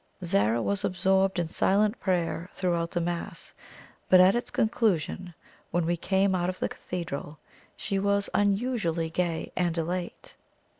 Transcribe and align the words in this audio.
Zara 0.23 0.63
was 0.63 0.83
absorbed 0.83 1.37
in 1.37 1.47
silent 1.47 1.99
prayer 1.99 2.49
throughout 2.53 2.89
the 2.89 2.99
Mass; 2.99 3.53
but 4.09 4.19
at 4.19 4.35
its 4.35 4.49
conclusion, 4.49 5.35
when 5.69 5.85
we 5.85 5.95
came 5.95 6.33
out 6.33 6.49
of 6.49 6.57
the 6.57 6.69
cathedral, 6.69 7.37
she 7.77 7.99
was 7.99 8.27
unusually 8.33 9.11
gay 9.11 9.51
and 9.55 9.77
elate. 9.77 10.35